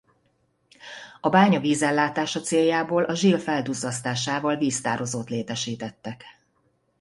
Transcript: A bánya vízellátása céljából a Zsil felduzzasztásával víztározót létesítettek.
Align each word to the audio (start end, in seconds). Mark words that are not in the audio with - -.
A 1.21 1.29
bánya 1.29 1.59
vízellátása 1.59 2.39
céljából 2.41 3.03
a 3.03 3.15
Zsil 3.15 3.37
felduzzasztásával 3.39 4.55
víztározót 4.57 5.29
létesítettek. 5.29 6.23